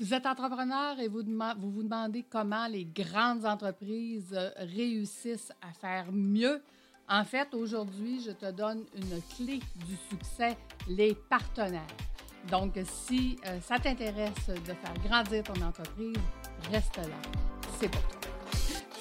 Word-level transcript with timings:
Vous 0.00 0.14
êtes 0.14 0.26
entrepreneur 0.26 1.00
et 1.00 1.08
vous 1.08 1.22
vous, 1.58 1.82
demandez 1.82 2.24
comment 2.30 2.68
les 2.68 2.84
grandes 2.84 3.44
entreprises 3.44 4.32
euh, 4.32 4.50
réussissent 4.58 5.52
à 5.60 5.72
faire 5.72 6.12
mieux. 6.12 6.62
En 7.08 7.24
fait, 7.24 7.52
aujourd'hui, 7.52 8.22
je 8.24 8.30
te 8.30 8.48
donne 8.52 8.84
une 8.94 9.20
clé 9.34 9.58
du 9.86 9.96
succès, 10.08 10.56
les 10.88 11.14
partenaires. 11.14 11.82
Donc, 12.48 12.78
si 12.84 13.38
euh, 13.46 13.60
ça 13.60 13.80
t'intéresse 13.80 14.46
de 14.48 14.72
faire 14.72 14.94
grandir 15.04 15.42
ton 15.42 15.60
entreprise, 15.62 16.14
reste 16.70 16.96
là. 16.98 17.30
C'est 17.80 17.90
pour 17.90 18.02
toi. 18.02 18.17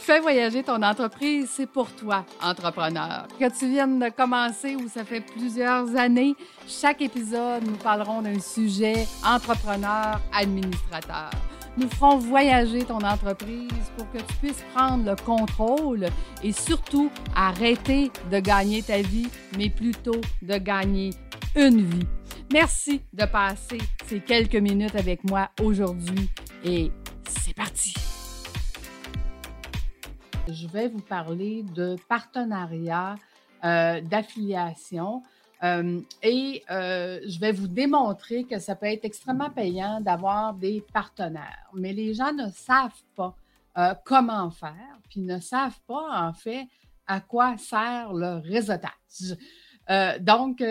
Fais 0.07 0.21
voyager 0.21 0.63
ton 0.63 0.81
entreprise, 0.83 1.49
c'est 1.51 1.69
pour 1.69 1.91
toi, 1.91 2.25
entrepreneur. 2.41 3.27
Que 3.37 3.59
tu 3.59 3.69
viennes 3.69 3.99
de 3.99 4.07
commencer 4.07 4.73
ou 4.77 4.87
ça 4.87 5.03
fait 5.03 5.19
plusieurs 5.19 5.97
années, 5.97 6.33
chaque 6.65 7.01
épisode, 7.01 7.67
nous 7.67 7.75
parlerons 7.75 8.21
d'un 8.21 8.39
sujet 8.39 9.05
entrepreneur, 9.21 10.21
administrateur. 10.31 11.29
Nous 11.75 11.89
ferons 11.89 12.19
voyager 12.19 12.85
ton 12.85 12.99
entreprise 12.99 13.91
pour 13.97 14.09
que 14.11 14.19
tu 14.19 14.33
puisses 14.41 14.63
prendre 14.73 15.03
le 15.03 15.15
contrôle 15.25 16.05
et 16.41 16.53
surtout 16.53 17.11
arrêter 17.35 18.09
de 18.31 18.39
gagner 18.39 18.83
ta 18.83 19.01
vie, 19.01 19.27
mais 19.57 19.69
plutôt 19.69 20.21
de 20.41 20.57
gagner 20.57 21.09
une 21.53 21.81
vie. 21.81 22.07
Merci 22.53 23.01
de 23.11 23.25
passer 23.25 23.79
ces 24.05 24.21
quelques 24.21 24.55
minutes 24.55 24.95
avec 24.95 25.29
moi 25.29 25.49
aujourd'hui 25.59 26.29
et 26.63 26.93
c'est 27.27 27.53
parti 27.53 27.93
je 30.49 30.67
vais 30.67 30.87
vous 30.87 31.01
parler 31.01 31.63
de 31.75 31.95
partenariat, 32.07 33.15
euh, 33.63 34.01
d'affiliation. 34.01 35.23
Euh, 35.63 35.99
et 36.21 36.63
euh, 36.69 37.19
je 37.27 37.39
vais 37.39 37.51
vous 37.51 37.67
démontrer 37.67 38.43
que 38.43 38.59
ça 38.59 38.75
peut 38.75 38.85
être 38.85 39.05
extrêmement 39.05 39.49
payant 39.49 39.99
d'avoir 40.01 40.53
des 40.53 40.83
partenaires. 40.93 41.69
Mais 41.73 41.93
les 41.93 42.13
gens 42.13 42.33
ne 42.33 42.49
savent 42.49 43.03
pas 43.15 43.35
comment 44.05 44.49
faire, 44.49 44.97
puis 45.07 45.19
ne 45.21 45.39
savent 45.39 45.79
pas 45.85 46.27
en 46.27 46.33
fait 46.33 46.65
à 47.05 47.19
quoi 47.19 47.59
sert 47.59 48.11
le 48.11 48.39
réseautage. 48.39 49.37
donc, 50.19 50.63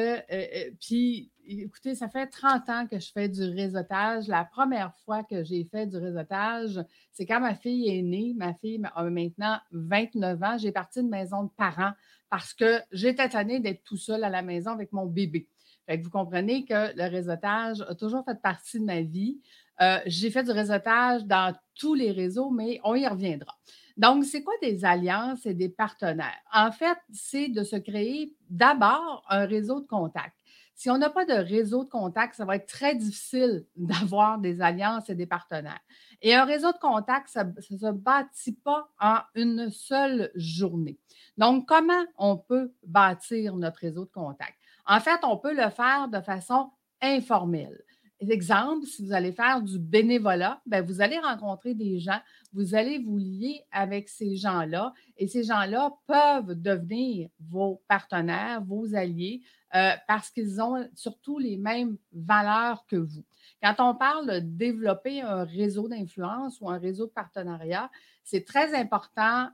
puis 0.80 1.30
écoutez, 1.48 1.94
ça 1.94 2.08
fait 2.08 2.26
30 2.26 2.68
ans 2.68 2.86
que 2.86 2.98
je 2.98 3.10
fais 3.12 3.28
du 3.28 3.42
réseautage. 3.42 4.28
La 4.28 4.44
première 4.44 4.94
fois 5.04 5.22
que 5.24 5.44
j'ai 5.44 5.64
fait 5.64 5.86
du 5.86 5.96
réseautage, 5.96 6.80
c'est 7.12 7.26
quand 7.26 7.40
ma 7.40 7.54
fille 7.54 7.88
est 7.88 8.02
née. 8.02 8.34
Ma 8.36 8.54
fille 8.54 8.80
a 8.94 9.04
maintenant 9.04 9.58
29 9.72 10.42
ans. 10.42 10.58
J'ai 10.58 10.72
parti 10.72 11.02
de 11.02 11.08
maison 11.08 11.44
de 11.44 11.50
parents 11.56 11.92
parce 12.30 12.54
que 12.54 12.80
j'étais 12.92 13.28
tannée 13.28 13.60
d'être 13.60 13.82
tout 13.84 13.96
seul 13.96 14.24
à 14.24 14.30
la 14.30 14.42
maison 14.42 14.72
avec 14.72 14.92
mon 14.92 15.06
bébé. 15.06 15.48
Vous 15.88 16.10
comprenez 16.10 16.64
que 16.64 16.96
le 16.96 17.08
réseautage 17.08 17.80
a 17.82 17.94
toujours 17.94 18.24
fait 18.24 18.40
partie 18.40 18.80
de 18.80 18.84
ma 18.84 19.02
vie. 19.02 19.38
Euh, 19.80 19.98
j'ai 20.06 20.30
fait 20.30 20.42
du 20.42 20.50
réseautage 20.50 21.24
dans 21.26 21.54
tous 21.74 21.94
les 21.94 22.10
réseaux, 22.10 22.50
mais 22.50 22.80
on 22.82 22.94
y 22.94 23.06
reviendra. 23.06 23.54
Donc, 23.96 24.24
c'est 24.24 24.42
quoi 24.42 24.54
des 24.60 24.84
alliances 24.84 25.46
et 25.46 25.54
des 25.54 25.68
partenaires? 25.68 26.42
En 26.52 26.72
fait, 26.72 26.98
c'est 27.12 27.48
de 27.48 27.62
se 27.62 27.76
créer 27.76 28.34
d'abord 28.50 29.24
un 29.28 29.46
réseau 29.46 29.80
de 29.80 29.86
contacts. 29.86 30.36
Si 30.76 30.90
on 30.90 30.98
n'a 30.98 31.08
pas 31.08 31.24
de 31.24 31.32
réseau 31.32 31.84
de 31.84 31.88
contacts, 31.88 32.34
ça 32.34 32.44
va 32.44 32.56
être 32.56 32.68
très 32.68 32.94
difficile 32.94 33.64
d'avoir 33.76 34.38
des 34.38 34.60
alliances 34.60 35.08
et 35.08 35.14
des 35.14 35.26
partenaires. 35.26 35.80
Et 36.20 36.34
un 36.34 36.44
réseau 36.44 36.70
de 36.70 36.78
contacts, 36.78 37.30
ça 37.30 37.44
ne 37.44 37.60
se 37.60 37.90
bâtit 37.90 38.52
pas 38.52 38.88
en 39.00 39.18
une 39.34 39.70
seule 39.70 40.30
journée. 40.34 40.98
Donc, 41.38 41.66
comment 41.66 42.04
on 42.18 42.36
peut 42.36 42.72
bâtir 42.86 43.56
notre 43.56 43.80
réseau 43.80 44.04
de 44.04 44.10
contacts? 44.10 44.58
En 44.86 45.00
fait, 45.00 45.20
on 45.24 45.38
peut 45.38 45.54
le 45.54 45.70
faire 45.70 46.08
de 46.08 46.20
façon 46.20 46.70
informelle. 47.00 47.82
Exemple, 48.18 48.86
si 48.86 49.04
vous 49.04 49.12
allez 49.12 49.32
faire 49.32 49.60
du 49.60 49.78
bénévolat, 49.78 50.62
ben, 50.64 50.82
vous 50.82 51.02
allez 51.02 51.18
rencontrer 51.18 51.74
des 51.74 51.98
gens, 51.98 52.18
vous 52.54 52.74
allez 52.74 52.98
vous 52.98 53.18
lier 53.18 53.62
avec 53.70 54.08
ces 54.08 54.36
gens-là 54.36 54.94
et 55.18 55.26
ces 55.26 55.42
gens-là 55.42 55.90
peuvent 56.06 56.54
devenir 56.54 57.28
vos 57.38 57.82
partenaires, 57.88 58.62
vos 58.64 58.94
alliés, 58.94 59.42
euh, 59.74 59.92
parce 60.06 60.30
qu'ils 60.30 60.60
ont 60.60 60.88
surtout 60.94 61.38
les 61.38 61.56
mêmes 61.56 61.96
valeurs 62.12 62.86
que 62.86 62.96
vous. 62.96 63.24
Quand 63.62 63.74
on 63.78 63.94
parle 63.96 64.26
de 64.26 64.38
développer 64.38 65.22
un 65.22 65.44
réseau 65.44 65.88
d'influence 65.88 66.60
ou 66.60 66.70
un 66.70 66.78
réseau 66.78 67.06
de 67.06 67.10
partenariat, 67.10 67.90
c'est 68.22 68.44
très 68.44 68.74
important 68.74 69.48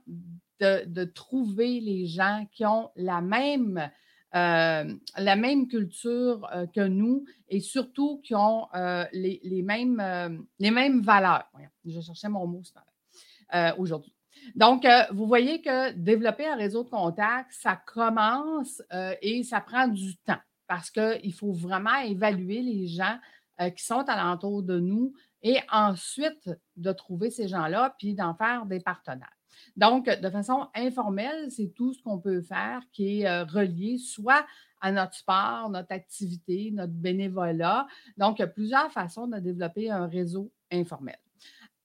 de, 0.59 1.03
trouver 1.03 1.81
les 1.81 2.05
gens 2.05 2.45
qui 2.51 2.65
ont 2.65 2.89
la 2.95 3.19
même, 3.19 3.89
euh, 4.35 4.93
la 5.17 5.35
même 5.35 5.67
culture 5.67 6.47
euh, 6.53 6.67
que 6.67 6.87
nous 6.87 7.25
et 7.49 7.59
surtout 7.59 8.21
qui 8.23 8.33
ont 8.33 8.67
les, 9.11 9.61
mêmes, 9.65 10.45
les 10.59 10.71
mêmes 10.71 11.01
valeurs. 11.01 11.51
Je 11.85 11.99
cherchais 11.99 12.29
mon 12.29 12.47
mot 12.47 12.61
aujourd'hui. 13.77 14.13
Donc, 14.55 14.85
euh, 14.85 15.03
vous 15.11 15.25
voyez 15.25 15.61
que 15.61 15.91
développer 15.91 16.47
un 16.47 16.55
réseau 16.55 16.83
de 16.83 16.89
contacts, 16.89 17.51
ça 17.51 17.75
commence 17.75 18.81
euh, 18.91 19.15
et 19.21 19.43
ça 19.43 19.61
prend 19.61 19.87
du 19.87 20.17
temps 20.17 20.39
parce 20.67 20.89
qu'il 20.89 21.33
faut 21.33 21.53
vraiment 21.53 21.97
évaluer 22.05 22.61
les 22.61 22.87
gens 22.87 23.17
euh, 23.61 23.69
qui 23.69 23.83
sont 23.83 24.07
alentour 24.07 24.63
de 24.63 24.79
nous 24.79 25.13
et 25.41 25.57
ensuite 25.71 26.49
de 26.77 26.91
trouver 26.91 27.29
ces 27.29 27.47
gens-là 27.47 27.95
puis 27.97 28.13
d'en 28.13 28.33
faire 28.33 28.65
des 28.65 28.79
partenaires. 28.79 29.37
Donc, 29.75 30.05
de 30.05 30.29
façon 30.29 30.67
informelle, 30.73 31.51
c'est 31.51 31.73
tout 31.75 31.93
ce 31.93 32.01
qu'on 32.01 32.19
peut 32.19 32.41
faire 32.41 32.81
qui 32.91 33.21
est 33.21 33.41
relié 33.43 33.97
soit 33.97 34.45
à 34.81 34.91
notre 34.91 35.13
sport, 35.13 35.69
notre 35.69 35.91
activité, 35.91 36.71
notre 36.71 36.93
bénévolat. 36.93 37.85
Donc, 38.17 38.39
il 38.39 38.41
y 38.41 38.45
a 38.45 38.47
plusieurs 38.47 38.91
façons 38.91 39.27
de 39.27 39.37
développer 39.37 39.91
un 39.91 40.07
réseau 40.07 40.51
informel. 40.71 41.17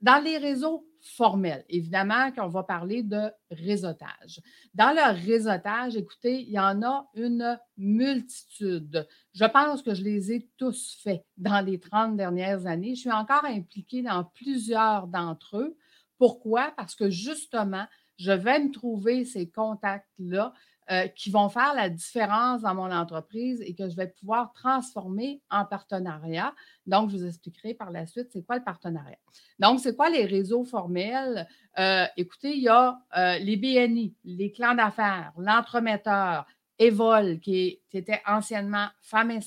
Dans 0.01 0.23
les 0.23 0.39
réseaux 0.39 0.87
formels, 1.01 1.65
évidemment 1.69 2.31
qu'on 2.33 2.49
va 2.49 2.63
parler 2.63 3.03
de 3.03 3.31
réseautage. 3.51 4.41
Dans 4.75 4.91
le 4.91 5.27
réseautage, 5.27 5.97
écoutez, 5.97 6.43
il 6.43 6.51
y 6.51 6.59
en 6.59 6.83
a 6.83 7.09
une 7.15 7.59
multitude. 7.77 9.07
Je 9.33 9.45
pense 9.45 9.83
que 9.83 9.95
je 9.95 10.03
les 10.03 10.33
ai 10.33 10.49
tous 10.57 10.99
faits 11.03 11.25
dans 11.37 11.65
les 11.65 11.79
30 11.79 12.17
dernières 12.17 12.67
années. 12.67 12.95
Je 12.95 13.01
suis 13.01 13.13
encore 13.13 13.45
impliquée 13.45 14.03
dans 14.03 14.25
plusieurs 14.25 15.07
d'entre 15.07 15.59
eux. 15.59 15.77
Pourquoi? 16.19 16.73
Parce 16.77 16.95
que 16.95 17.11
justement, 17.11 17.87
je 18.19 18.33
vais 18.33 18.59
me 18.59 18.71
trouver 18.71 19.25
ces 19.25 19.49
contacts-là 19.49 20.53
euh, 20.91 21.07
qui 21.09 21.31
vont 21.31 21.51
faire 21.51 21.75
la 21.75 21.91
différence 21.91 22.63
dans 22.63 22.75
mon 22.75 22.91
entreprise 22.91 23.61
et 23.61 23.75
que 23.75 23.91
je 23.91 23.97
vais 23.97 24.07
pouvoir 24.07 24.53
transformer 24.55 25.43
en 25.51 25.67
partenariat. 25.67 26.55
Donc, 26.87 27.11
je 27.11 27.17
vous 27.19 27.27
expliquerai 27.27 27.75
par 27.75 27.91
la 27.91 28.07
suite 28.07 28.29
c'est 28.33 28.43
quoi 28.43 28.57
le 28.57 28.65
partenariat. 28.65 29.19
Donc, 29.59 29.81
c'est 29.81 29.95
quoi 29.95 30.09
les 30.09 30.25
réseaux 30.25 30.65
formels? 30.65 31.47
Euh, 31.79 32.07
écoutez, 32.17 32.57
il 32.57 32.63
y 32.63 32.69
a 32.69 32.99
euh, 33.19 33.39
les 33.39 33.59
BNI, 33.59 34.15
les 34.25 34.51
clans 34.51 34.75
d'affaires, 34.75 35.33
l'entremetteur, 35.37 36.47
Evol, 36.79 37.39
qui, 37.41 37.81
était 37.93 38.23
anciennement 38.27 38.87
Femmes 39.03 39.33
et 39.33 39.41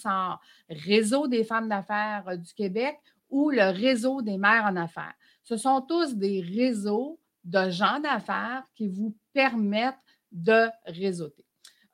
Réseau 0.70 1.28
des 1.28 1.44
femmes 1.44 1.70
d'affaires 1.70 2.38
du 2.38 2.54
Québec 2.54 3.00
ou 3.32 3.50
le 3.50 3.72
Réseau 3.72 4.22
des 4.22 4.38
mères 4.38 4.66
en 4.66 4.76
affaires. 4.76 5.16
Ce 5.44 5.58
sont 5.58 5.82
tous 5.82 6.16
des 6.16 6.42
réseaux 6.42 7.20
de 7.44 7.70
gens 7.72 8.00
d'affaires 8.00 8.64
qui 8.76 8.88
vous 8.88 9.16
permettent 9.34 9.96
de 10.32 10.68
réseauter. 10.86 11.46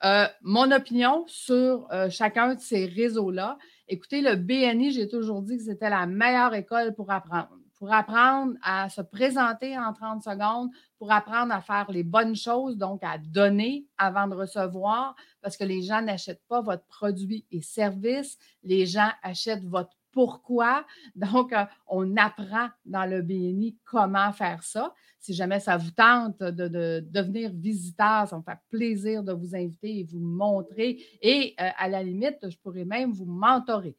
Euh, 0.03 0.27
mon 0.41 0.71
opinion 0.71 1.23
sur 1.27 1.91
euh, 1.91 2.09
chacun 2.09 2.53
de 2.55 2.59
ces 2.59 2.85
réseaux-là, 2.85 3.57
écoutez, 3.87 4.21
le 4.21 4.35
BNI, 4.35 4.91
j'ai 4.91 5.07
toujours 5.07 5.41
dit 5.41 5.57
que 5.57 5.63
c'était 5.63 5.89
la 5.89 6.05
meilleure 6.05 6.53
école 6.53 6.93
pour 6.93 7.11
apprendre. 7.11 7.49
Pour 7.75 7.93
apprendre 7.93 8.53
à 8.63 8.89
se 8.89 9.01
présenter 9.01 9.77
en 9.77 9.93
30 9.93 10.23
secondes, 10.23 10.69
pour 10.97 11.11
apprendre 11.11 11.53
à 11.53 11.61
faire 11.61 11.91
les 11.91 12.03
bonnes 12.03 12.35
choses, 12.35 12.75
donc 12.75 13.03
à 13.03 13.19
donner 13.19 13.85
avant 13.99 14.27
de 14.27 14.33
recevoir, 14.33 15.15
parce 15.41 15.57
que 15.57 15.63
les 15.63 15.83
gens 15.83 16.01
n'achètent 16.01 16.45
pas 16.47 16.61
votre 16.61 16.85
produit 16.85 17.45
et 17.51 17.61
service, 17.61 18.39
les 18.63 18.87
gens 18.87 19.09
achètent 19.21 19.65
votre 19.65 19.95
pourquoi. 20.17 20.83
Donc, 21.15 21.53
euh, 21.53 21.63
on 21.87 22.17
apprend 22.17 22.69
dans 22.85 23.06
le 23.06 23.21
BNI 23.21 23.77
comment 23.85 24.33
faire 24.33 24.63
ça. 24.63 24.91
Si 25.19 25.33
jamais 25.33 25.59
ça 25.59 25.77
vous 25.77 25.91
tente 25.91 26.39
de, 26.39 27.03
devenir 27.09 27.51
visiteur, 27.53 28.27
ça 28.27 28.37
me 28.37 28.43
fait 28.43 28.57
plaisir 28.69 29.23
de 29.23 29.33
vous 29.33 29.55
inviter 29.55 29.99
et 29.99 30.03
vous 30.03 30.19
montrer. 30.19 30.99
Et 31.21 31.55
euh, 31.59 31.69
à 31.77 31.89
la 31.89 32.03
limite, 32.03 32.37
je 32.49 32.57
pourrais 32.57 32.85
même 32.85 33.11
vous 33.11 33.25
mentorer. 33.25 33.95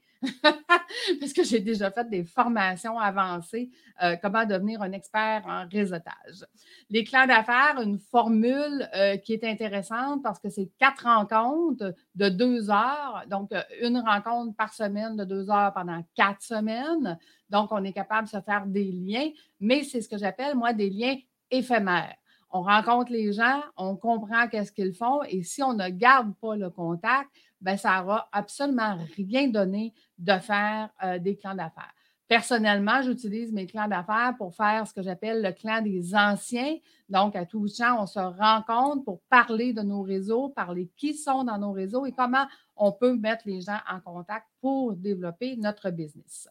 Parce 1.20 1.32
que 1.32 1.44
j'ai 1.44 1.60
déjà 1.60 1.90
fait 1.90 2.08
des 2.08 2.24
formations 2.24 2.98
avancées, 2.98 3.70
euh, 4.02 4.16
comment 4.20 4.44
devenir 4.44 4.82
un 4.82 4.92
expert 4.92 5.42
en 5.46 5.66
réseautage. 5.70 6.44
Les 6.90 7.04
clans 7.04 7.26
d'affaires, 7.26 7.80
une 7.80 7.98
formule 7.98 8.88
euh, 8.94 9.16
qui 9.16 9.34
est 9.34 9.44
intéressante 9.44 10.22
parce 10.22 10.38
que 10.38 10.50
c'est 10.50 10.70
quatre 10.78 11.04
rencontres 11.04 11.94
de 12.14 12.28
deux 12.28 12.70
heures, 12.70 13.24
donc 13.28 13.52
euh, 13.52 13.62
une 13.80 13.98
rencontre 13.98 14.56
par 14.56 14.72
semaine 14.74 15.16
de 15.16 15.24
deux 15.24 15.50
heures 15.50 15.72
pendant 15.72 16.02
quatre 16.14 16.42
semaines. 16.42 17.18
Donc, 17.50 17.68
on 17.70 17.82
est 17.84 17.92
capable 17.92 18.26
de 18.26 18.32
se 18.32 18.40
faire 18.40 18.66
des 18.66 18.90
liens, 18.92 19.30
mais 19.60 19.84
c'est 19.84 20.00
ce 20.00 20.08
que 20.08 20.18
j'appelle, 20.18 20.54
moi, 20.54 20.72
des 20.72 20.90
liens 20.90 21.16
éphémères 21.50 22.16
on 22.50 22.62
rencontre 22.62 23.12
les 23.12 23.32
gens, 23.32 23.62
on 23.76 23.96
comprend 23.96 24.48
qu'est-ce 24.48 24.72
qu'ils 24.72 24.94
font 24.94 25.22
et 25.24 25.42
si 25.42 25.62
on 25.62 25.74
ne 25.74 25.88
garde 25.88 26.34
pas 26.40 26.56
le 26.56 26.70
contact, 26.70 27.28
ben 27.60 27.76
ça 27.76 28.00
n'aura 28.00 28.28
absolument 28.32 28.98
rien 29.16 29.48
donné 29.48 29.92
de 30.18 30.38
faire 30.38 30.90
euh, 31.04 31.18
des 31.18 31.36
clans 31.36 31.54
d'affaires. 31.54 31.94
Personnellement, 32.28 33.00
j'utilise 33.00 33.52
mes 33.52 33.66
clans 33.66 33.88
d'affaires 33.88 34.34
pour 34.36 34.54
faire 34.54 34.86
ce 34.86 34.92
que 34.92 35.00
j'appelle 35.00 35.42
le 35.42 35.52
clan 35.52 35.80
des 35.80 36.14
anciens. 36.14 36.76
Donc, 37.08 37.34
à 37.34 37.46
tout 37.46 37.66
champ, 37.68 38.02
on 38.02 38.06
se 38.06 38.18
rencontre 38.18 39.02
pour 39.04 39.22
parler 39.30 39.72
de 39.72 39.80
nos 39.80 40.02
réseaux, 40.02 40.50
parler 40.50 40.90
qui 40.94 41.14
sont 41.14 41.44
dans 41.44 41.56
nos 41.56 41.72
réseaux 41.72 42.04
et 42.04 42.12
comment 42.12 42.46
on 42.76 42.92
peut 42.92 43.16
mettre 43.16 43.44
les 43.46 43.62
gens 43.62 43.78
en 43.90 44.00
contact 44.00 44.46
pour 44.60 44.92
développer 44.92 45.56
notre 45.56 45.90
business. 45.90 46.48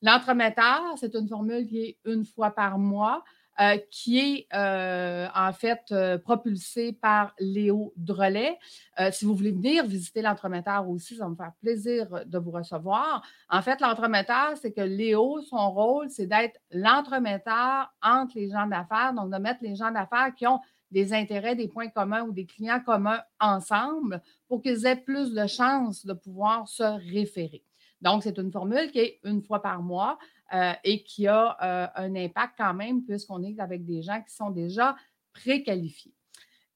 L'entremetteur, 0.00 0.94
c'est 0.96 1.14
une 1.16 1.28
formule 1.28 1.66
qui 1.66 1.80
est 1.80 1.98
une 2.04 2.24
fois 2.24 2.52
par 2.52 2.78
mois. 2.78 3.24
Euh, 3.58 3.78
qui 3.90 4.18
est 4.18 4.46
euh, 4.54 5.28
en 5.34 5.50
fait 5.50 5.80
euh, 5.90 6.18
propulsé 6.18 6.92
par 6.92 7.34
Léo 7.38 7.94
Drolet. 7.96 8.58
si 9.12 9.24
vous 9.24 9.34
voulez 9.34 9.52
venir 9.52 9.86
visiter 9.86 10.20
l'entremetteur 10.20 10.86
aussi, 10.86 11.16
ça 11.16 11.24
va 11.24 11.30
me 11.30 11.36
faire 11.36 11.52
plaisir 11.62 12.06
de 12.26 12.38
vous 12.38 12.50
recevoir. 12.50 13.22
En 13.48 13.62
fait, 13.62 13.80
l'entremetteur, 13.80 14.58
c'est 14.60 14.72
que 14.72 14.82
Léo, 14.82 15.40
son 15.40 15.70
rôle, 15.70 16.10
c'est 16.10 16.26
d'être 16.26 16.60
l'entremetteur 16.70 17.90
entre 18.02 18.32
les 18.36 18.50
gens 18.50 18.66
d'affaires, 18.66 19.14
donc 19.14 19.32
de 19.32 19.38
mettre 19.38 19.62
les 19.62 19.74
gens 19.74 19.90
d'affaires 19.90 20.34
qui 20.34 20.46
ont 20.46 20.60
des 20.90 21.14
intérêts, 21.14 21.56
des 21.56 21.68
points 21.68 21.88
communs 21.88 22.24
ou 22.24 22.32
des 22.32 22.44
clients 22.44 22.80
communs 22.80 23.22
ensemble 23.40 24.20
pour 24.48 24.60
qu'ils 24.60 24.84
aient 24.84 24.96
plus 24.96 25.32
de 25.32 25.46
chances 25.46 26.04
de 26.04 26.12
pouvoir 26.12 26.68
se 26.68 26.82
référer. 27.10 27.65
Donc, 28.00 28.22
c'est 28.22 28.38
une 28.38 28.52
formule 28.52 28.90
qui 28.90 28.98
est 28.98 29.20
une 29.24 29.42
fois 29.42 29.62
par 29.62 29.82
mois. 29.82 30.18
Euh, 30.54 30.72
et 30.84 31.02
qui 31.02 31.26
a 31.26 31.56
euh, 31.60 31.88
un 31.96 32.14
impact 32.14 32.54
quand 32.56 32.72
même 32.72 33.02
puisqu'on 33.02 33.42
est 33.42 33.58
avec 33.58 33.84
des 33.84 34.00
gens 34.00 34.22
qui 34.22 34.32
sont 34.32 34.50
déjà 34.50 34.94
préqualifiés. 35.32 36.14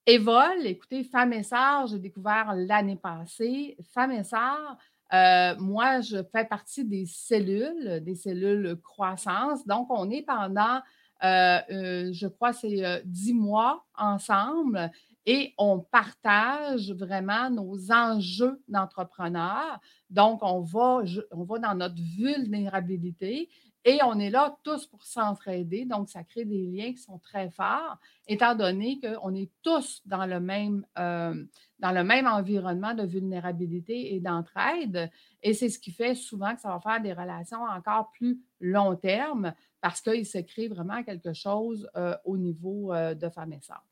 Evol, 0.04 0.66
écoutez, 0.66 1.04
Femme 1.04 1.32
et 1.34 1.44
Sœur, 1.44 1.86
j'ai 1.86 2.00
découvert 2.00 2.52
l'année 2.56 2.96
passée. 2.96 3.76
Femme 3.94 4.10
et 4.10 4.24
Sœur, 4.24 4.76
euh, 5.12 5.54
moi, 5.60 6.00
je 6.00 6.16
fais 6.32 6.44
partie 6.44 6.84
des 6.84 7.06
cellules, 7.06 8.00
des 8.02 8.16
cellules 8.16 8.76
croissance. 8.82 9.64
Donc, 9.64 9.86
on 9.90 10.10
est 10.10 10.22
pendant, 10.22 10.80
je 11.22 12.26
crois, 12.26 12.52
c'est 12.52 13.02
dix 13.04 13.34
mois 13.34 13.86
ensemble 13.96 14.90
et 15.26 15.54
on 15.58 15.80
partage 15.80 16.92
vraiment 16.92 17.50
nos 17.50 17.92
enjeux 17.92 18.62
d'entrepreneurs. 18.68 19.80
Donc, 20.08 20.40
on 20.42 20.60
va, 20.60 21.02
on 21.30 21.44
va 21.44 21.58
dans 21.58 21.74
notre 21.74 22.00
vulnérabilité 22.16 23.48
et 23.84 23.98
on 24.04 24.18
est 24.18 24.30
là 24.30 24.56
tous 24.62 24.86
pour 24.86 25.02
s'entraider. 25.04 25.84
Donc, 25.86 26.08
ça 26.10 26.22
crée 26.22 26.44
des 26.44 26.66
liens 26.66 26.92
qui 26.92 26.98
sont 26.98 27.18
très 27.18 27.50
forts, 27.50 27.98
étant 28.26 28.54
donné 28.54 29.00
qu'on 29.00 29.34
est 29.34 29.50
tous 29.62 30.02
dans 30.04 30.26
le 30.26 30.38
même, 30.38 30.84
euh, 30.98 31.44
dans 31.78 31.92
le 31.92 32.04
même 32.04 32.26
environnement 32.26 32.94
de 32.94 33.04
vulnérabilité 33.04 34.14
et 34.14 34.20
d'entraide. 34.20 35.10
Et 35.42 35.54
c'est 35.54 35.70
ce 35.70 35.78
qui 35.78 35.92
fait 35.92 36.14
souvent 36.14 36.54
que 36.54 36.60
ça 36.60 36.68
va 36.68 36.80
faire 36.80 37.00
des 37.00 37.12
relations 37.12 37.62
encore 37.62 38.10
plus 38.12 38.38
long 38.60 38.96
terme 38.96 39.54
parce 39.80 40.02
qu'il 40.02 40.26
se 40.26 40.38
crée 40.38 40.68
vraiment 40.68 41.02
quelque 41.02 41.32
chose 41.32 41.88
euh, 41.96 42.14
au 42.24 42.36
niveau 42.36 42.92
euh, 42.92 43.14
de 43.14 43.30
femmes 43.30 43.54
et 43.54 43.60
sœurs. 43.62 43.84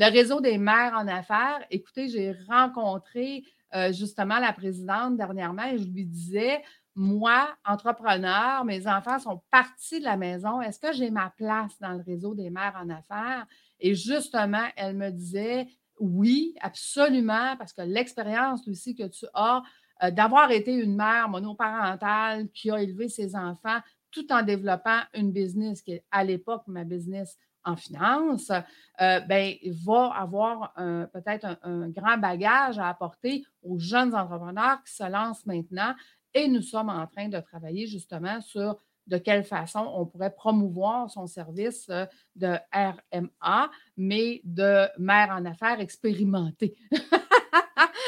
Le 0.00 0.12
réseau 0.12 0.40
des 0.40 0.58
mères 0.58 0.94
en 0.96 1.08
affaires, 1.08 1.58
écoutez, 1.72 2.08
j'ai 2.08 2.32
rencontré 2.48 3.42
euh, 3.74 3.92
justement 3.92 4.38
la 4.38 4.52
présidente 4.52 5.16
dernièrement 5.16 5.64
et 5.64 5.76
je 5.76 5.88
lui 5.88 6.06
disais, 6.06 6.62
moi, 6.94 7.48
entrepreneur, 7.66 8.64
mes 8.64 8.86
enfants 8.86 9.18
sont 9.18 9.42
partis 9.50 9.98
de 9.98 10.04
la 10.04 10.16
maison. 10.16 10.62
Est-ce 10.62 10.78
que 10.78 10.92
j'ai 10.92 11.10
ma 11.10 11.30
place 11.30 11.76
dans 11.80 11.94
le 11.94 12.02
réseau 12.04 12.36
des 12.36 12.48
mères 12.48 12.80
en 12.80 12.88
affaires? 12.90 13.44
Et 13.80 13.96
justement, 13.96 14.68
elle 14.76 14.94
me 14.96 15.10
disait, 15.10 15.66
oui, 15.98 16.54
absolument, 16.60 17.56
parce 17.56 17.72
que 17.72 17.82
l'expérience 17.82 18.68
aussi 18.68 18.94
que 18.94 19.08
tu 19.08 19.26
as 19.34 19.64
euh, 20.04 20.12
d'avoir 20.12 20.52
été 20.52 20.72
une 20.72 20.94
mère 20.94 21.28
monoparentale 21.28 22.48
qui 22.50 22.70
a 22.70 22.80
élevé 22.80 23.08
ses 23.08 23.34
enfants 23.34 23.80
tout 24.18 24.32
en 24.32 24.42
développant 24.42 25.00
une 25.14 25.32
business 25.32 25.82
qui 25.82 25.92
est 25.92 26.04
à 26.10 26.24
l'époque 26.24 26.62
ma 26.66 26.84
business 26.84 27.36
en 27.64 27.76
finance, 27.76 28.50
euh, 28.50 29.20
ben, 29.20 29.54
va 29.84 30.12
avoir 30.14 30.72
peut-être 31.12 31.58
un, 31.62 31.88
grand 31.90 32.16
bagage 32.16 32.78
à 32.78 32.88
apporter 32.88 33.44
aux 33.62 33.78
jeunes 33.78 34.14
entrepreneurs 34.14 34.82
qui 34.84 34.94
se 34.94 35.10
lancent 35.10 35.44
maintenant. 35.44 35.94
Et 36.32 36.48
nous 36.48 36.62
sommes 36.62 36.88
en 36.88 37.06
train 37.06 37.28
de 37.28 37.40
travailler 37.40 37.86
justement 37.86 38.40
sur 38.40 38.78
de 39.08 39.18
quelle 39.18 39.44
façon 39.44 39.90
on 39.94 40.06
pourrait 40.06 40.34
promouvoir 40.34 41.10
son 41.10 41.26
service 41.26 41.88
euh, 41.88 42.06
de 42.36 42.56
RMA, 42.72 43.70
mais 43.96 44.40
de 44.44 44.86
mère 44.98 45.30
en 45.30 45.44
affaires 45.44 45.80
expérimentée. 45.80 46.76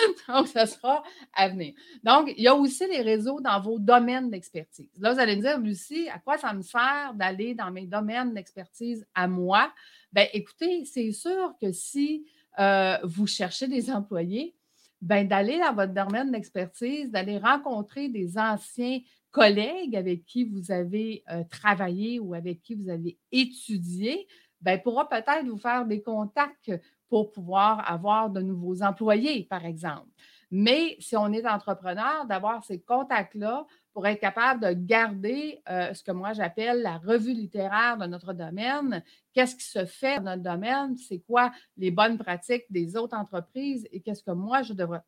Donc, 0.28 0.48
ce 0.48 0.66
sera 0.66 1.02
à 1.32 1.48
venir. 1.48 1.74
Donc, 2.02 2.32
il 2.36 2.42
y 2.42 2.48
a 2.48 2.54
aussi 2.54 2.86
les 2.86 3.02
réseaux 3.02 3.40
dans 3.40 3.60
vos 3.60 3.78
domaines 3.78 4.30
d'expertise. 4.30 4.90
Là, 4.98 5.12
vous 5.12 5.20
allez 5.20 5.36
me 5.36 5.42
dire, 5.42 5.58
Lucie, 5.58 6.08
à 6.08 6.18
quoi 6.18 6.38
ça 6.38 6.52
me 6.52 6.62
sert 6.62 7.12
d'aller 7.14 7.54
dans 7.54 7.70
mes 7.70 7.86
domaines 7.86 8.34
d'expertise 8.34 9.06
à 9.14 9.28
moi? 9.28 9.72
Bien, 10.12 10.26
écoutez, 10.32 10.84
c'est 10.84 11.12
sûr 11.12 11.54
que 11.60 11.72
si 11.72 12.26
euh, 12.58 12.98
vous 13.04 13.26
cherchez 13.26 13.68
des 13.68 13.90
employés, 13.90 14.54
bien, 15.00 15.24
d'aller 15.24 15.58
dans 15.58 15.74
votre 15.74 15.94
domaine 15.94 16.30
d'expertise, 16.30 17.10
d'aller 17.10 17.38
rencontrer 17.38 18.08
des 18.08 18.36
anciens 18.38 19.00
collègues 19.30 19.96
avec 19.96 20.24
qui 20.24 20.44
vous 20.44 20.72
avez 20.72 21.22
euh, 21.30 21.44
travaillé 21.48 22.18
ou 22.18 22.34
avec 22.34 22.62
qui 22.62 22.74
vous 22.74 22.88
avez 22.88 23.16
étudié, 23.30 24.26
bien, 24.60 24.78
pourra 24.78 25.08
peut-être 25.08 25.46
vous 25.46 25.58
faire 25.58 25.86
des 25.86 26.02
contacts 26.02 26.72
pour 27.10 27.32
pouvoir 27.32 27.90
avoir 27.90 28.30
de 28.30 28.40
nouveaux 28.40 28.82
employés, 28.82 29.44
par 29.50 29.66
exemple. 29.66 30.08
Mais 30.50 30.96
si 31.00 31.16
on 31.16 31.32
est 31.32 31.46
entrepreneur, 31.46 32.24
d'avoir 32.26 32.64
ces 32.64 32.80
contacts-là 32.80 33.66
pour 33.92 34.06
être 34.06 34.20
capable 34.20 34.62
de 34.62 34.72
garder 34.72 35.60
euh, 35.68 35.92
ce 35.92 36.02
que 36.02 36.12
moi 36.12 36.32
j'appelle 36.32 36.82
la 36.82 36.98
revue 36.98 37.34
littéraire 37.34 37.98
de 37.98 38.06
notre 38.06 38.32
domaine, 38.32 39.02
qu'est-ce 39.32 39.56
qui 39.56 39.64
se 39.64 39.84
fait 39.84 40.18
dans 40.18 40.36
notre 40.36 40.42
domaine, 40.42 40.96
c'est 40.96 41.20
quoi 41.20 41.52
les 41.76 41.90
bonnes 41.90 42.16
pratiques 42.16 42.64
des 42.70 42.96
autres 42.96 43.16
entreprises? 43.16 43.86
Et 43.92 44.00
qu'est-ce 44.00 44.22
que 44.22 44.30
moi 44.30 44.62
je 44.62 44.72
devrais 44.72 45.02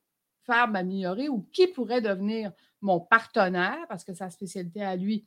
faire 0.45 0.69
m'améliorer 0.69 1.29
ou 1.29 1.47
qui 1.53 1.69
pourrait 1.69 2.01
devenir 2.01 2.53
mon 2.81 2.99
partenaire? 3.01 3.87
Parce 3.89 4.05
que 4.05 4.15
sa 4.15 4.31
spécialité 4.31 4.83
à 4.83 4.97
lui 4.97 5.25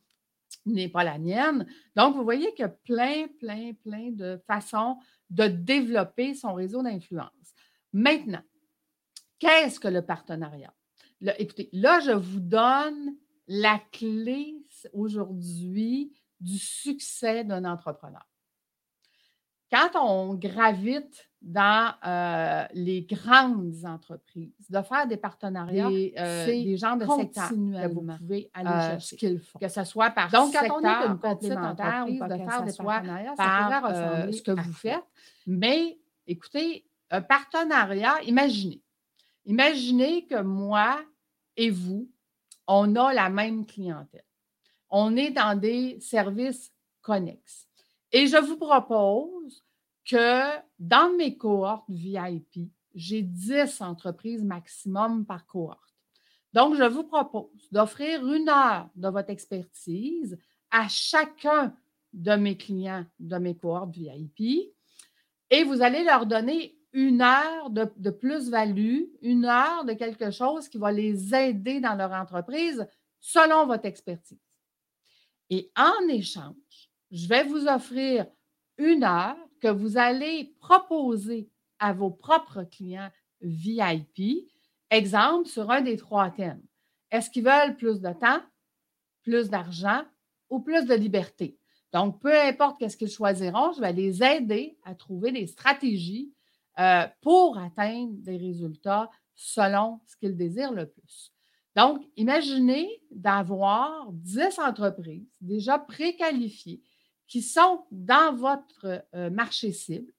n'est 0.64 0.88
pas 0.88 1.04
la 1.04 1.18
mienne. 1.18 1.66
Donc, 1.94 2.14
vous 2.14 2.24
voyez 2.24 2.50
qu'il 2.52 2.62
y 2.62 2.64
a 2.64 2.68
plein, 2.68 3.26
plein, 3.38 3.72
plein 3.82 4.10
de 4.10 4.40
façons 4.46 4.96
de 5.30 5.46
développer 5.46 6.34
son 6.34 6.54
réseau 6.54 6.82
d'influence. 6.82 7.54
Maintenant, 7.92 8.42
qu'est-ce 9.38 9.80
que 9.80 9.88
le 9.88 10.02
partenariat? 10.02 10.72
écoutez, 11.38 11.68
là, 11.72 12.00
je 12.00 12.12
vous 12.12 12.40
donne 12.40 13.16
la 13.48 13.80
clé 13.90 14.54
aujourd'hui 14.92 16.12
du 16.40 16.58
succès 16.58 17.44
d'un 17.44 17.64
entrepreneur. 17.64 18.24
Quand 19.70 19.90
on 20.00 20.34
gravite 20.34 21.28
dans 21.42 21.92
euh, 22.04 22.64
les 22.74 23.02
grandes 23.02 23.84
entreprises, 23.84 24.52
de 24.70 24.80
faire 24.82 25.06
des 25.06 25.16
partenariats, 25.16 25.88
euh, 25.88 26.44
c'est 26.46 26.62
des 26.62 26.76
gens 26.76 26.96
de 26.96 27.06
secteur 27.06 27.48
que 27.50 27.92
vous 27.92 28.06
pouvez 28.18 28.50
aller 28.54 28.68
euh, 28.68 28.98
chercher. 28.98 29.38
faut. 29.38 29.58
Que 29.58 29.68
ce 29.68 29.84
soit 29.84 30.10
par 30.10 30.30
Donc, 30.30 30.52
quand 30.52 30.80
on 30.80 30.84
est 30.84 31.06
une 31.06 31.18
petite 31.18 31.52
entreprise, 31.52 32.20
de 32.20 32.36
faire 32.36 32.62
des 32.64 32.72
partenariats, 32.72 33.34
par 33.36 33.90
ça 33.90 34.32
ce 34.32 34.42
que 34.42 34.52
vous 34.52 34.72
faites. 34.72 35.04
Mais 35.46 35.98
écoutez, 36.26 36.84
un 37.10 37.22
partenariat, 37.22 38.22
imaginez. 38.24 38.82
Imaginez 39.44 40.26
que 40.26 40.42
moi 40.42 40.98
et 41.56 41.70
vous, 41.70 42.08
on 42.66 42.96
a 42.96 43.12
la 43.12 43.28
même 43.30 43.64
clientèle. 43.64 44.24
On 44.90 45.16
est 45.16 45.30
dans 45.30 45.58
des 45.58 45.98
services 46.00 46.72
connexes. 47.00 47.68
Et 48.16 48.28
je 48.28 48.38
vous 48.38 48.56
propose 48.56 49.62
que 50.06 50.58
dans 50.78 51.14
mes 51.18 51.36
cohortes 51.36 51.84
VIP, 51.90 52.72
j'ai 52.94 53.20
10 53.20 53.82
entreprises 53.82 54.42
maximum 54.42 55.26
par 55.26 55.44
cohorte. 55.44 55.94
Donc, 56.54 56.76
je 56.76 56.84
vous 56.84 57.04
propose 57.04 57.70
d'offrir 57.70 58.26
une 58.26 58.48
heure 58.48 58.88
de 58.96 59.08
votre 59.08 59.28
expertise 59.28 60.38
à 60.70 60.88
chacun 60.88 61.76
de 62.14 62.36
mes 62.36 62.56
clients 62.56 63.04
de 63.20 63.36
mes 63.36 63.54
cohortes 63.54 63.94
VIP 63.94 64.72
et 65.50 65.64
vous 65.64 65.82
allez 65.82 66.02
leur 66.02 66.24
donner 66.24 66.78
une 66.94 67.20
heure 67.20 67.68
de, 67.68 67.86
de 67.98 68.08
plus-value, 68.08 69.02
une 69.20 69.44
heure 69.44 69.84
de 69.84 69.92
quelque 69.92 70.30
chose 70.30 70.70
qui 70.70 70.78
va 70.78 70.90
les 70.90 71.34
aider 71.34 71.80
dans 71.80 71.94
leur 71.94 72.12
entreprise 72.12 72.88
selon 73.20 73.66
votre 73.66 73.84
expertise. 73.84 74.40
Et 75.50 75.70
en 75.76 76.08
échange, 76.08 76.54
je 77.10 77.28
vais 77.28 77.44
vous 77.44 77.66
offrir 77.66 78.26
une 78.78 79.04
heure 79.04 79.36
que 79.60 79.68
vous 79.68 79.96
allez 79.96 80.54
proposer 80.60 81.48
à 81.78 81.92
vos 81.92 82.10
propres 82.10 82.64
clients 82.64 83.10
VIP. 83.40 84.48
Exemple, 84.90 85.48
sur 85.48 85.70
un 85.70 85.80
des 85.80 85.96
trois 85.96 86.30
thèmes. 86.30 86.62
Est-ce 87.10 87.30
qu'ils 87.30 87.44
veulent 87.44 87.76
plus 87.76 88.00
de 88.00 88.12
temps, 88.12 88.40
plus 89.22 89.50
d'argent 89.50 90.02
ou 90.50 90.60
plus 90.60 90.86
de 90.86 90.94
liberté? 90.94 91.58
Donc, 91.92 92.20
peu 92.20 92.34
importe 92.40 92.78
qu'est-ce 92.78 92.96
qu'ils 92.96 93.10
choisiront, 93.10 93.72
je 93.72 93.80
vais 93.80 93.92
les 93.92 94.22
aider 94.22 94.76
à 94.84 94.94
trouver 94.94 95.32
des 95.32 95.46
stratégies 95.46 96.32
euh, 96.78 97.06
pour 97.22 97.58
atteindre 97.58 98.12
des 98.18 98.36
résultats 98.36 99.10
selon 99.34 100.00
ce 100.06 100.16
qu'ils 100.16 100.36
désirent 100.36 100.72
le 100.72 100.86
plus. 100.86 101.32
Donc, 101.74 102.02
imaginez 102.16 103.02
d'avoir 103.10 104.10
10 104.12 104.58
entreprises 104.58 105.36
déjà 105.40 105.78
préqualifiées 105.78 106.82
qui 107.26 107.42
sont 107.42 107.84
dans 107.90 108.34
votre 108.34 109.04
euh, 109.14 109.30
marché 109.30 109.72
cible 109.72 110.12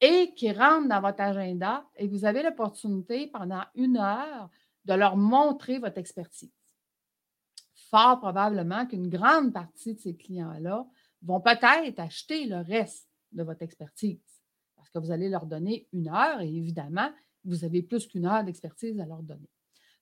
et 0.00 0.32
qui 0.34 0.50
rentrent 0.52 0.88
dans 0.88 1.00
votre 1.00 1.20
agenda 1.20 1.84
et 1.96 2.06
vous 2.08 2.24
avez 2.24 2.42
l'opportunité 2.42 3.26
pendant 3.26 3.62
une 3.74 3.96
heure 3.96 4.48
de 4.84 4.94
leur 4.94 5.16
montrer 5.16 5.78
votre 5.78 5.98
expertise. 5.98 6.52
Fort 7.90 8.20
probablement 8.20 8.86
qu'une 8.86 9.08
grande 9.08 9.52
partie 9.52 9.94
de 9.94 10.00
ces 10.00 10.16
clients-là 10.16 10.86
vont 11.22 11.40
peut-être 11.40 11.98
acheter 11.98 12.46
le 12.46 12.60
reste 12.60 13.08
de 13.32 13.42
votre 13.42 13.62
expertise 13.62 14.20
parce 14.76 14.88
que 14.90 14.98
vous 14.98 15.12
allez 15.12 15.28
leur 15.28 15.46
donner 15.46 15.86
une 15.92 16.08
heure 16.08 16.40
et 16.40 16.48
évidemment, 16.48 17.10
vous 17.44 17.64
avez 17.64 17.82
plus 17.82 18.06
qu'une 18.06 18.26
heure 18.26 18.44
d'expertise 18.44 18.98
à 19.00 19.06
leur 19.06 19.22
donner. 19.22 19.48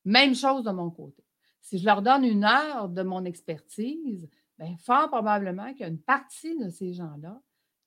Même 0.04 0.34
chose 0.34 0.64
de 0.64 0.70
mon 0.70 0.90
côté. 0.90 1.24
Si 1.60 1.78
je 1.78 1.84
leur 1.84 2.02
donne 2.02 2.24
une 2.24 2.44
heure 2.44 2.88
de 2.88 3.02
mon 3.02 3.24
expertise, 3.24 4.28
bien, 4.58 4.76
fort 4.78 5.08
probablement 5.08 5.72
qu'il 5.72 5.80
y 5.80 5.84
a 5.84 5.88
une 5.88 6.00
partie 6.00 6.56
de 6.56 6.68
ces 6.68 6.92
gens-là 6.92 7.40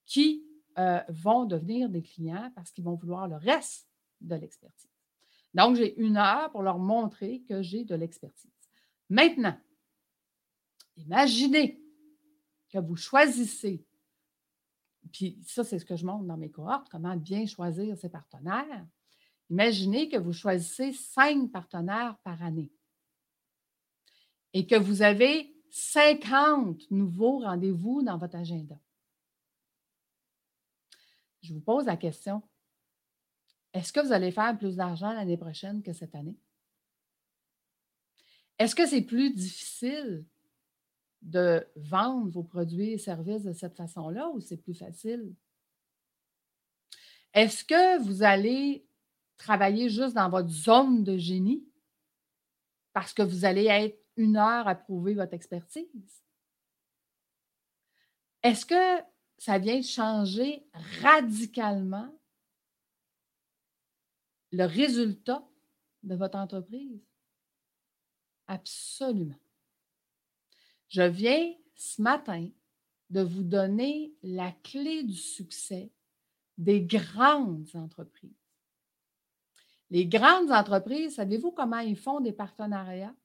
qui 0.06 0.46
euh, 0.78 1.02
vont 1.10 1.46
devenir 1.46 1.90
des 1.90 2.02
clients 2.02 2.52
parce 2.56 2.72
qu'ils 2.72 2.84
vont 2.84 2.96
vouloir 2.96 3.28
le 3.28 3.36
reste 3.36 3.90
de 4.22 4.36
l'expertise. 4.36 4.90
Donc, 5.54 5.76
j'ai 5.76 6.00
une 6.00 6.18
heure 6.18 6.50
pour 6.52 6.64
leur 6.64 6.80
montrer 6.80 7.42
que 7.42 7.62
j'ai 7.62 7.84
de 7.84 7.96
l'expertise. 7.96 8.52
Maintenant, 9.10 9.58
imaginez 10.96 11.82
que 12.70 12.78
vous 12.78 12.96
choisissez, 12.96 13.86
puis 15.12 15.38
ça, 15.46 15.66
c'est 15.66 15.80
ce 15.80 15.86
que 15.86 15.98
je 15.98 16.06
montre 16.06 16.24
dans 16.24 16.38
mes 16.38 16.50
cohortes, 16.50 16.88
comment 16.90 17.18
bien 17.18 17.46
choisir 17.46 17.98
ses 17.98 18.08
partenaires. 18.08 18.88
Imaginez 19.50 20.08
que 20.08 20.16
vous 20.16 20.32
choisissez 20.32 20.94
cinq 20.94 21.52
partenaires 21.52 22.18
par 22.24 22.42
année 22.42 22.72
et 24.54 24.66
que 24.66 24.76
vous 24.76 25.02
avez 25.02 25.51
50 25.72 26.92
nouveaux 26.92 27.40
rendez-vous 27.40 28.04
dans 28.04 28.18
votre 28.18 28.36
agenda. 28.36 28.76
Je 31.42 31.54
vous 31.54 31.62
pose 31.62 31.86
la 31.86 31.98
question, 31.98 32.44
est-ce 33.74 33.94
que 33.94 34.02
vous 34.02 34.12
allez 34.12 34.32
faire 34.32 34.58
plus 34.58 34.76
d'argent 34.76 35.14
l'année 35.14 35.38
prochaine 35.38 35.82
que 35.82 35.94
cette 35.94 36.14
année? 36.14 36.38
Est-ce 38.60 38.76
que 38.76 38.86
c'est 38.86 39.02
plus 39.02 39.34
difficile 39.34 40.26
de 41.22 41.66
vendre 41.76 42.30
vos 42.30 42.44
produits 42.44 42.92
et 42.92 42.98
services 42.98 43.44
de 43.44 43.54
cette 43.54 43.76
façon-là 43.76 44.30
ou 44.30 44.42
c'est 44.42 44.58
plus 44.58 44.76
facile? 44.76 45.34
Est-ce 47.34 47.64
que 47.64 48.00
vous 48.04 48.24
allez 48.24 48.86
travailler 49.38 49.90
juste 49.90 50.16
dans 50.16 50.30
votre 50.30 50.50
zone 50.50 51.04
de 51.04 51.18
génie 51.18 51.66
parce 52.94 53.14
que 53.14 53.22
vous 53.22 53.46
allez 53.46 53.66
être 53.66 54.01
une 54.22 54.38
heure 54.38 54.68
à 54.68 54.76
prouver 54.76 55.14
votre 55.16 55.34
expertise? 55.34 56.24
Est-ce 58.44 58.66
que 58.66 59.04
ça 59.38 59.58
vient 59.58 59.82
changer 59.82 60.66
radicalement 61.02 62.14
le 64.52 64.66
résultat 64.66 65.44
de 66.04 66.16
votre 66.16 66.38
entreprise? 66.38 67.02
Absolument. 68.48 69.40
Je 70.90 71.04
viens 71.04 71.54
ce 71.76 72.02
matin 72.02 72.50
de 73.10 73.22
vous 73.22 73.44
donner 73.44 74.14
la 74.22 74.52
clé 74.64 75.04
du 75.04 75.16
succès 75.16 75.92
des 76.58 76.82
grandes 76.82 77.70
entreprises. 77.76 78.30
Les 79.90 80.06
grandes 80.06 80.52
entreprises, 80.52 81.16
savez-vous 81.16 81.52
comment 81.52 81.80
ils 81.80 81.98
font 81.98 82.22
des 82.22 82.32
partenariats? 82.32 83.16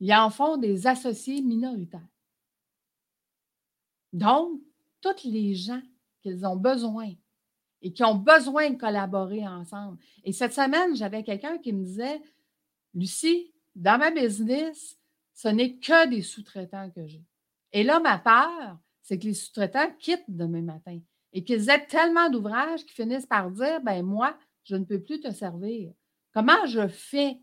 Ils 0.00 0.14
en 0.14 0.30
font 0.30 0.56
des 0.56 0.86
associés 0.86 1.42
minoritaires. 1.42 2.00
Donc, 4.12 4.60
tous 5.00 5.24
les 5.24 5.54
gens 5.54 5.82
qu'ils 6.22 6.44
ont 6.44 6.56
besoin 6.56 7.12
et 7.82 7.92
qui 7.92 8.02
ont 8.04 8.16
besoin 8.16 8.70
de 8.70 8.76
collaborer 8.76 9.46
ensemble. 9.46 9.98
Et 10.24 10.32
cette 10.32 10.52
semaine, 10.52 10.96
j'avais 10.96 11.22
quelqu'un 11.22 11.58
qui 11.58 11.72
me 11.72 11.84
disait, 11.84 12.20
Lucie, 12.94 13.52
dans 13.74 13.98
ma 13.98 14.10
business, 14.10 14.98
ce 15.32 15.48
n'est 15.48 15.76
que 15.76 16.08
des 16.08 16.22
sous-traitants 16.22 16.90
que 16.90 17.06
j'ai. 17.06 17.24
Et 17.72 17.84
là, 17.84 18.00
ma 18.00 18.18
peur, 18.18 18.78
c'est 19.02 19.18
que 19.18 19.24
les 19.24 19.34
sous-traitants 19.34 19.92
quittent 19.98 20.24
demain 20.28 20.62
matin 20.62 21.00
et 21.32 21.44
qu'ils 21.44 21.70
aient 21.70 21.86
tellement 21.86 22.28
d'ouvrages 22.28 22.84
qu'ils 22.84 22.92
finissent 22.92 23.26
par 23.26 23.50
dire, 23.50 23.80
ben 23.80 24.02
moi, 24.02 24.36
je 24.64 24.76
ne 24.76 24.84
peux 24.84 25.00
plus 25.00 25.20
te 25.20 25.30
servir. 25.30 25.92
Comment 26.34 26.66
je 26.66 26.88
fais 26.88 27.38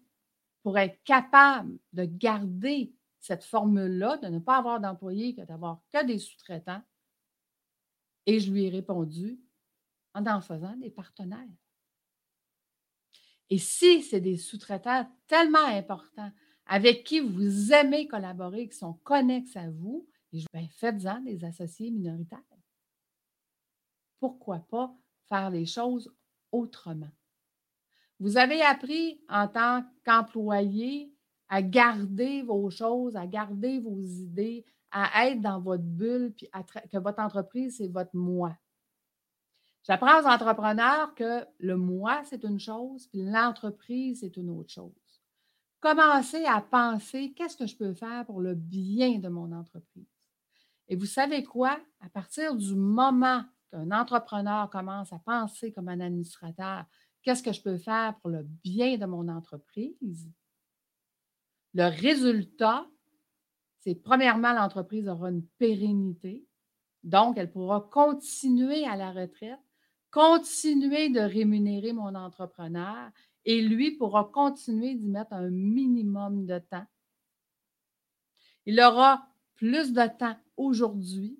pour 0.68 0.78
être 0.78 1.02
capable 1.06 1.80
de 1.94 2.04
garder 2.04 2.94
cette 3.22 3.46
formule-là, 3.46 4.18
de 4.18 4.28
ne 4.28 4.40
pas 4.40 4.58
avoir 4.58 4.82
d'employés, 4.82 5.34
que 5.34 5.40
d'avoir 5.44 5.82
que 5.94 6.06
des 6.06 6.20
sous-traitants? 6.20 6.82
Et 8.26 8.42
je 8.42 8.52
lui 8.52 8.66
ai 8.66 8.70
répondu 8.70 9.40
en 10.14 10.26
en 10.26 10.42
faisant 10.42 10.76
des 10.76 10.90
partenaires. 10.90 11.48
Et 13.50 13.58
si 13.58 14.04
c'est 14.04 14.20
des 14.20 14.36
sous-traitants 14.36 15.10
tellement 15.28 15.68
importants 15.68 16.34
avec 16.66 17.06
qui 17.06 17.22
vous 17.22 17.72
aimez 17.72 18.06
collaborer, 18.06 18.68
qui 18.68 18.76
sont 18.76 18.96
connexes 19.06 19.56
à 19.56 19.70
vous, 19.70 20.06
ben 20.52 20.68
faites-en 20.68 21.22
des 21.22 21.46
associés 21.46 21.92
minoritaires. 21.92 22.44
Pourquoi 24.20 24.60
pas 24.60 24.94
faire 25.30 25.50
les 25.50 25.66
choses 25.66 26.14
autrement? 26.52 27.14
Vous 28.20 28.38
avez 28.38 28.62
appris 28.62 29.22
en 29.30 29.48
tant 29.48 29.84
qu'employé 30.04 31.14
à 31.50 31.62
garder 31.62 32.42
vos 32.42 32.70
choses, 32.70 33.16
à 33.16 33.28
garder 33.28 33.80
vos 33.80 34.02
idées, 34.02 34.66
à 34.92 35.28
être 35.28 35.42
dans 35.42 35.60
votre 35.62 35.84
bulle, 35.84 36.34
puis 36.36 36.50
que 36.92 36.98
votre 36.98 37.20
entreprise, 37.20 37.78
c'est 37.78 37.88
votre 37.88 38.16
moi. 38.16 38.58
J'apprends 39.84 40.22
aux 40.22 40.28
entrepreneurs 40.28 41.14
que 41.16 41.46
le 41.60 41.78
moi, 41.78 42.22
c'est 42.26 42.44
une 42.44 42.60
chose, 42.60 43.08
puis 43.08 43.24
l'entreprise, 43.24 44.20
c'est 44.20 44.36
une 44.36 44.50
autre 44.50 44.72
chose. 44.72 45.22
Commencez 45.80 46.44
à 46.46 46.60
penser 46.60 47.34
qu'est-ce 47.34 47.56
que 47.56 47.68
je 47.68 47.78
peux 47.78 47.94
faire 47.94 48.26
pour 48.26 48.42
le 48.42 48.56
bien 48.56 49.20
de 49.20 49.30
mon 49.30 49.52
entreprise? 49.52 50.10
Et 50.90 50.96
vous 50.96 51.06
savez 51.06 51.44
quoi? 51.44 51.80
À 52.02 52.10
partir 52.10 52.56
du 52.56 52.76
moment 52.76 53.44
qu'un 53.72 53.92
entrepreneur 53.92 54.70
commence 54.70 55.14
à 55.14 55.20
penser 55.20 55.72
comme 55.72 55.90
un 55.90 56.00
administrateur, 56.00 56.86
qu'est-ce 57.24 57.44
que 57.44 57.52
je 57.52 57.62
peux 57.62 57.78
faire 57.78 58.18
pour 58.20 58.30
le 58.30 58.44
bien 58.44 58.98
de 58.98 59.06
mon 59.06 59.28
entreprise? 59.28 60.30
Le 61.74 61.90
résultat, 61.90 62.88
c'est 63.80 63.96
premièrement, 63.96 64.54
l'entreprise 64.54 65.08
aura 65.08 65.30
une 65.30 65.46
pérennité, 65.58 66.46
donc 67.04 67.38
elle 67.38 67.52
pourra 67.52 67.82
continuer 67.92 68.86
à 68.86 68.96
la 68.96 69.12
retraite, 69.12 69.60
continuer 70.12 71.10
de 71.10 71.20
rémunérer 71.20 71.94
mon 71.94 72.16
entrepreneur 72.16 73.12
et 73.46 73.62
lui 73.62 73.98
pourra 73.98 74.26
continuer 74.34 74.96
d'y 74.96 75.08
mettre 75.08 75.34
un 75.34 75.50
minimum 75.50 76.46
de 76.46 76.60
temps. 76.60 76.86
Il 78.66 78.80
aura 78.82 79.28
plus 79.56 79.94
de 79.94 80.18
temps 80.18 80.38
aujourd'hui, 80.58 81.40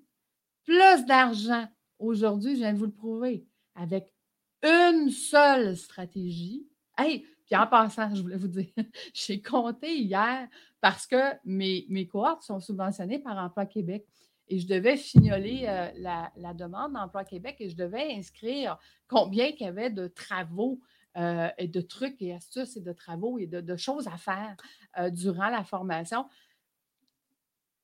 plus 0.64 1.04
d'argent 1.06 1.68
Aujourd'hui, 1.98 2.54
je 2.54 2.60
viens 2.60 2.72
de 2.72 2.78
vous 2.78 2.86
le 2.86 2.92
prouver 2.92 3.46
avec 3.74 4.14
une 4.62 5.10
seule 5.10 5.76
stratégie. 5.76 6.66
Hey, 6.96 7.24
puis 7.46 7.56
en 7.56 7.66
passant, 7.66 8.14
je 8.14 8.22
voulais 8.22 8.36
vous 8.36 8.48
dire, 8.48 8.66
j'ai 9.14 9.40
compté 9.40 9.98
hier 9.98 10.48
parce 10.80 11.06
que 11.06 11.34
mes, 11.44 11.86
mes 11.88 12.06
cohortes 12.06 12.42
sont 12.42 12.60
subventionnées 12.60 13.18
par 13.18 13.38
Emploi 13.38 13.66
Québec 13.66 14.06
et 14.48 14.58
je 14.58 14.66
devais 14.66 14.96
fignoler 14.96 15.64
euh, 15.66 15.90
la, 16.36 16.54
demande 16.54 16.94
d'Emploi 16.94 17.24
Québec 17.24 17.56
et 17.60 17.68
je 17.68 17.76
devais 17.76 18.12
inscrire 18.14 18.78
combien 19.06 19.46
il 19.46 19.60
y 19.60 19.64
avait 19.64 19.90
de 19.90 20.08
travaux 20.08 20.80
euh, 21.16 21.48
et 21.58 21.68
de 21.68 21.80
trucs 21.80 22.20
et 22.22 22.34
astuces 22.34 22.76
et 22.76 22.80
de 22.80 22.92
travaux 22.92 23.38
et 23.38 23.46
de, 23.46 23.76
choses 23.76 24.08
à 24.08 24.16
faire 24.16 24.56
euh, 24.98 25.10
durant 25.10 25.48
la 25.48 25.64
formation. 25.64 26.26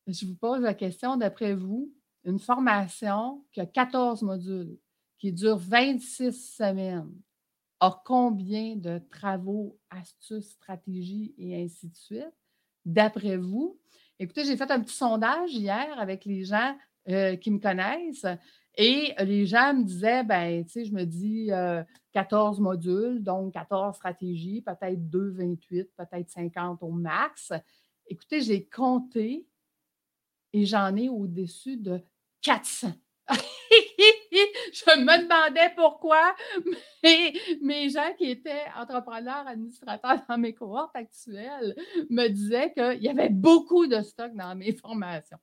Je 0.07 0.27
vous 0.27 0.37
pose 0.37 0.61
la 0.61 0.75
question, 0.75 1.17
d'après 1.17 1.55
vous, 1.55 1.93
une 2.25 2.39
formation 2.39 3.45
qui 3.53 3.61
a 3.61 3.67
14 3.67 4.23
modules, 4.23 4.79
qui 5.25 5.33
dure 5.33 5.57
26 5.57 6.55
semaines, 6.55 7.11
a 7.81 8.03
combien 8.05 8.77
de 8.77 9.01
travaux, 9.11 9.81
astuces, 9.89 10.51
stratégies 10.51 11.35
et 11.39 11.63
ainsi 11.63 11.89
de 11.89 11.97
suite, 11.97 12.35
d'après 12.85 13.39
vous? 13.39 13.81
Écoutez, 14.19 14.45
j'ai 14.45 14.55
fait 14.55 14.71
un 14.71 14.83
petit 14.83 14.95
sondage 14.95 15.55
hier 15.55 15.99
avec 15.99 16.27
les 16.27 16.45
gens 16.45 16.77
euh, 17.09 17.37
qui 17.37 17.51
me 17.51 17.59
connaissent 17.59 18.27
et 18.77 19.15
les 19.19 19.47
gens 19.47 19.73
me 19.73 19.85
disaient, 19.85 20.25
ben, 20.25 20.63
tu 20.67 20.73
sais, 20.73 20.85
je 20.85 20.93
me 20.93 21.05
dis 21.05 21.49
14 22.13 22.59
euh, 22.59 22.63
modules, 22.63 23.23
donc 23.23 23.55
14 23.55 23.97
stratégies, 23.97 24.61
peut-être 24.61 25.09
2, 25.09 25.31
28, 25.31 25.91
peut-être 25.97 26.29
50 26.29 26.83
au 26.83 26.91
max. 26.91 27.51
Écoutez, 28.09 28.43
j'ai 28.43 28.67
compté 28.67 29.47
et 30.53 30.67
j'en 30.67 30.95
ai 30.95 31.09
au-dessus 31.09 31.79
de 31.79 31.99
400. 32.43 32.93
je 33.31 35.01
me 35.01 35.23
demandais 35.23 35.73
pourquoi 35.77 36.35
mes 37.63 37.89
gens 37.89 38.13
qui 38.19 38.31
étaient 38.31 38.65
entrepreneurs, 38.77 39.47
administrateurs 39.47 40.21
dans 40.29 40.39
mes 40.39 40.55
cohortes 40.55 40.95
actuelles 40.95 41.75
me 42.11 42.29
disaient 42.29 42.73
qu'il 42.73 43.03
y 43.03 43.09
avait 43.09 43.31
beaucoup 43.31 43.87
de 43.87 44.01
stock 44.03 44.33
dans 44.35 44.55
mes 44.55 44.73
formations. 44.73 45.39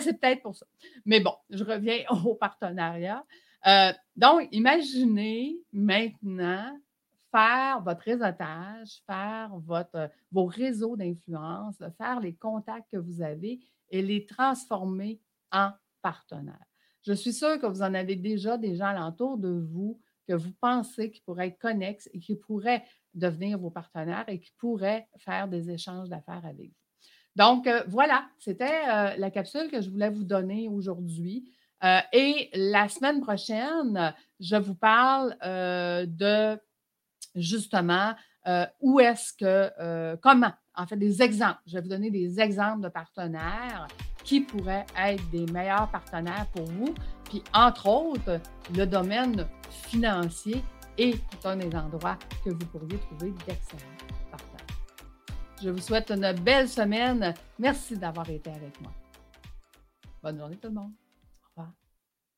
c'est 0.00 0.18
peut-être 0.20 0.42
pour 0.42 0.56
ça. 0.56 0.66
Mais 1.04 1.20
bon, 1.20 1.34
je 1.50 1.64
reviens 1.64 2.04
au 2.24 2.34
partenariat. 2.34 3.24
Euh, 3.66 3.92
donc, 4.16 4.48
imaginez 4.50 5.58
maintenant 5.72 6.78
faire 7.30 7.80
votre 7.82 8.02
réseautage, 8.02 9.00
faire 9.06 9.50
votre, 9.64 10.10
vos 10.30 10.46
réseaux 10.46 10.96
d'influence, 10.96 11.76
faire 11.96 12.20
les 12.20 12.34
contacts 12.34 12.90
que 12.92 12.98
vous 12.98 13.22
avez 13.22 13.60
et 13.90 14.02
les 14.02 14.26
transformer 14.26 15.20
en 15.50 15.70
partenaires. 16.02 16.71
Je 17.04 17.12
suis 17.12 17.32
sûre 17.32 17.58
que 17.60 17.66
vous 17.66 17.82
en 17.82 17.94
avez 17.94 18.16
déjà 18.16 18.56
des 18.56 18.76
gens 18.76 18.86
alentour 18.86 19.36
de 19.36 19.48
vous 19.48 20.00
que 20.28 20.34
vous 20.34 20.52
pensez 20.60 21.10
qui 21.10 21.20
pourraient 21.20 21.48
être 21.48 21.58
connexes 21.58 22.08
et 22.12 22.20
qui 22.20 22.36
pourraient 22.36 22.84
devenir 23.14 23.58
vos 23.58 23.70
partenaires 23.70 24.24
et 24.28 24.38
qui 24.38 24.52
pourraient 24.58 25.08
faire 25.18 25.48
des 25.48 25.70
échanges 25.70 26.08
d'affaires 26.08 26.44
avec 26.44 26.68
vous. 26.68 26.82
Donc, 27.34 27.66
euh, 27.66 27.82
voilà, 27.88 28.26
c'était 28.38 28.64
euh, 28.88 29.16
la 29.16 29.30
capsule 29.30 29.70
que 29.70 29.80
je 29.80 29.90
voulais 29.90 30.10
vous 30.10 30.24
donner 30.24 30.68
aujourd'hui. 30.68 31.50
Euh, 31.82 31.98
et 32.12 32.50
la 32.54 32.88
semaine 32.88 33.20
prochaine, 33.20 34.14
je 34.38 34.56
vous 34.56 34.74
parle 34.74 35.36
de 36.06 36.56
justement 37.34 38.14
où 38.80 39.00
est-ce 39.00 39.32
que, 39.32 40.14
comment, 40.16 40.52
en 40.76 40.86
fait, 40.86 40.96
des 40.96 41.22
exemples. 41.22 41.58
Je 41.66 41.74
vais 41.74 41.80
vous 41.80 41.88
donner 41.88 42.10
des 42.10 42.38
exemples 42.38 42.82
de 42.82 42.88
partenaires 42.88 43.88
qui 44.24 44.40
pourraient 44.40 44.86
être 44.96 45.28
des 45.30 45.46
meilleurs 45.46 45.90
partenaires 45.90 46.46
pour 46.52 46.64
vous. 46.66 46.94
Puis, 47.24 47.42
entre 47.54 47.88
autres, 47.88 48.40
le 48.74 48.84
domaine 48.84 49.46
financier 49.70 50.62
est 50.98 51.20
un 51.44 51.56
des 51.56 51.74
endroits 51.74 52.18
que 52.44 52.50
vous 52.50 52.66
pourriez 52.66 52.98
trouver 52.98 53.32
d'excellents 53.46 53.96
partenaires. 54.30 54.66
Je 55.62 55.70
vous 55.70 55.80
souhaite 55.80 56.10
une 56.10 56.32
belle 56.40 56.68
semaine. 56.68 57.34
Merci 57.58 57.96
d'avoir 57.96 58.28
été 58.28 58.50
avec 58.50 58.80
moi. 58.80 58.92
Bonne 60.22 60.38
journée 60.38 60.56
tout 60.56 60.68
le 60.68 60.74
monde. 60.74 60.92